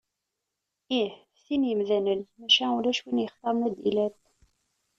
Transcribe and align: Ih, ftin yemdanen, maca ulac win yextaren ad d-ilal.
Ih, 0.99 1.11
ftin 1.41 1.67
yemdanen, 1.67 2.25
maca 2.39 2.73
ulac 2.79 2.99
win 3.05 3.21
yextaren 3.23 3.65
ad 3.67 3.73
d-ilal. 3.77 4.13